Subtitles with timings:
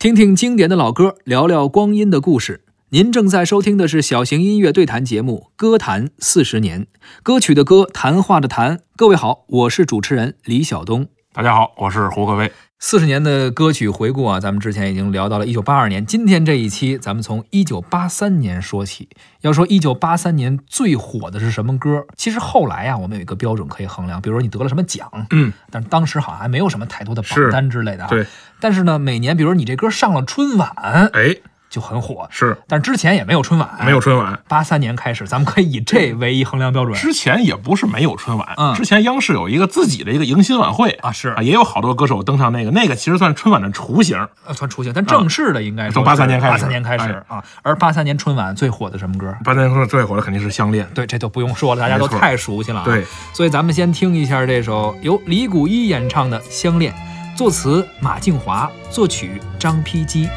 [0.00, 2.64] 听听经典的老歌，聊聊光阴的故事。
[2.88, 6.84] 您正在收听的是小型音乐对谈节目《歌坛四十年》，
[7.22, 8.80] 歌曲的歌，谈话的谈。
[8.96, 11.06] 各位好，我是主持人李晓东。
[11.34, 12.50] 大家好，我是胡可威。
[12.82, 16.04] 四十年的歌曲回顾啊，咱们之前已经聊到了一九八二年。
[16.06, 19.06] 今天这一期，咱们从一九八三年说起。
[19.42, 22.06] 要说一九八三年最火的是什么歌？
[22.16, 28.06] 其实后来啊，我们有一个标准可以衡量，比如说你得了什么奖，嗯，但是当时好像还没有什么太多的榜单之类的。
[28.08, 28.26] 对。
[28.60, 30.70] 但是呢，每年，比如你这歌上了春晚，
[31.12, 31.36] 哎。
[31.70, 34.36] 就很火，是，但之前也没有春晚，没有春晚。
[34.48, 36.92] 八三年开始，咱们可以以这为一衡量标准。
[36.96, 47.40] 之前也不是没有春晚，嗯，之前央视有一个自己的一个迎新晚会啊，是啊，也有好多歌手登上那个，那个其实算春晚的雏形，呃，算雏形，但正式的应该从八三年开始，八三年开始啊。
[47.62, 49.32] 而八三年春晚最火的什么歌？
[49.44, 52.82] 八三年春晚最火的肯定是《相恋》，对，这就不用说了，大家都太熟悉了。
[52.84, 56.92] 对，所以咱们先听一下这首由李谷一演唱的《相恋》，
[57.36, 60.28] 作词马静华，作曲张丕基。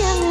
[0.00, 0.27] 我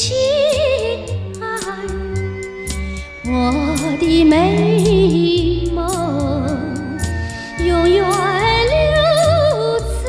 [0.00, 0.14] 亲
[1.40, 1.44] 爱，
[3.24, 3.34] 我
[3.98, 5.76] 的美梦，
[7.58, 7.98] 永远
[8.70, 8.78] 留
[9.80, 10.06] 在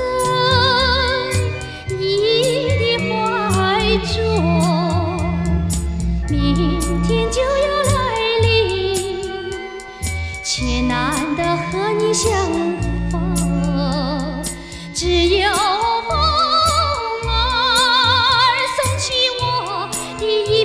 [1.98, 1.98] 你
[3.00, 3.02] 的
[3.50, 3.58] 怀
[4.06, 4.14] 中。
[6.30, 6.38] 明
[7.02, 7.90] 天就要来
[8.44, 8.48] 临，
[10.44, 12.30] 却难得和你相
[13.10, 13.18] 逢，
[14.94, 15.50] 只有。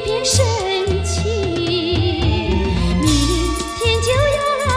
[0.05, 0.45] 别深
[1.03, 1.25] 情。
[3.01, 3.09] 明
[3.79, 4.69] 天就要来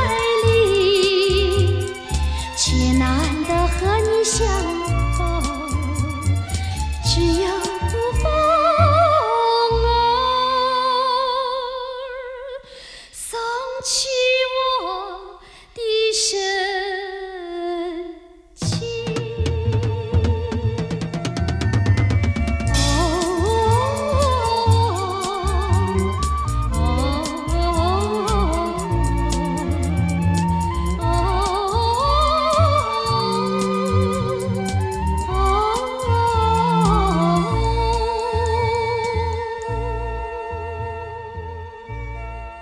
[0.45, 1.85] 临，
[2.55, 2.63] 却
[2.97, 3.05] 难
[3.43, 4.76] 得和你相。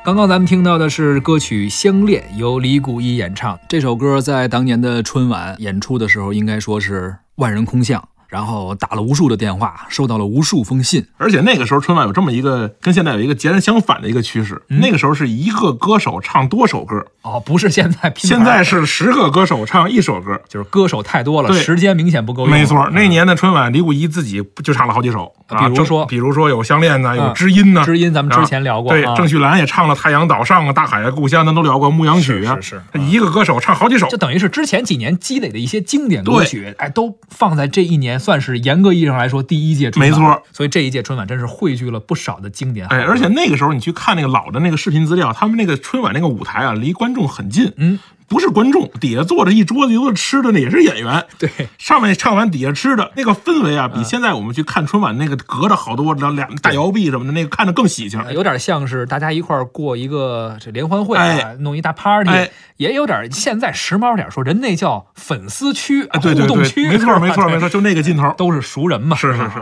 [0.05, 3.59] 刚刚咱们听到的是歌曲《相恋》，由李谷一演唱。
[3.67, 8.07] 这首歌在当年的春晚演出的时候，应该说是万人空巷。
[8.27, 14.61] 然后打了无数的电话，收到了无数封信，而且那个时候春晚有这么一个跟现在有一个截然相反的一个趋势。
[14.67, 22.51] 那个时候是一个歌手唱多首歌哦，不是现在，现在是十个歌手唱一首歌，就是歌手太多了，时间明显不够用。
[22.51, 39.05] 没错，那年的春晚，李谷一自己就唱了好几首，比如说，比如说有相恋呢，有知音呢，知音咱们之前聊过，对，郑绪岚也唱了《太阳岛上》啊，《大海的故乡》，咱都聊过《牧羊曲》啊，是是，一个歌手唱好几首，就等于是之前几年积累的一些经典歌曲，哎，都放在这一年，算是严格意义。
[39.05, 42.87] 上来说，第一届春晚，没错，所以这一届春晚真是汇聚了不少的经典。
[42.87, 47.71] 哎，而且那个时候你去看那个老的那个视频资料，他们那个春晚那个舞台啊，离观众很近。
[47.77, 47.99] 嗯。
[48.27, 51.23] 不是观众，底下坐着一桌子一桌子吃的，那也是演员。
[51.37, 58.19] 对，上面唱完，底下吃的那个氛围啊，比现在我们去看春晚那个隔着好多两俩大摇臂什么的，那个看着更喜庆。
[58.31, 62.31] 有点像是大家一块过一个这联欢会啊，弄一大 party，
[62.77, 69.15] 也有点现在时髦点说，人那叫粉丝区、互动区，没错没错没错，就那个劲头，都是熟人嘛。
[69.15, 69.51] 是是是。